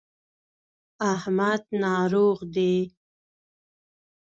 احمد 1.13 1.61
ناروغ 1.81 2.39
دی. 2.55 2.75